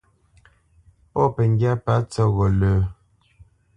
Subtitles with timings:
[1.11, 2.77] Pɔ̂ pəŋgyá pə̂ tsəghó lə́.